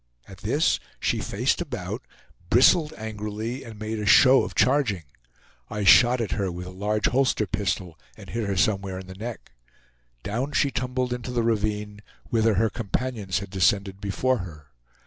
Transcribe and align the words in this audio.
At 0.27 0.39
this 0.39 0.79
she 0.99 1.19
faced 1.19 1.61
about, 1.61 2.01
bristled 2.49 2.91
angrily, 2.97 3.63
and 3.63 3.77
made 3.77 3.99
a 3.99 4.05
show 4.07 4.41
of 4.43 4.55
charging. 4.55 5.03
I 5.69 5.83
shot 5.83 6.19
at 6.19 6.31
her 6.31 6.51
with 6.51 6.65
a 6.65 6.71
large 6.71 7.05
holster 7.09 7.45
pistol, 7.45 7.99
and 8.17 8.27
hit 8.27 8.47
her 8.47 8.57
somewhere 8.57 8.97
in 8.97 9.05
the 9.05 9.13
neck. 9.13 9.51
Down 10.23 10.53
she 10.53 10.71
tumbled 10.71 11.13
into 11.13 11.29
the 11.29 11.43
ravine, 11.43 12.01
whither 12.31 12.55
her 12.55 12.71
companions 12.71 13.37
had 13.37 13.51
descended 13.51 14.01
before 14.01 14.39
her. 14.39 14.71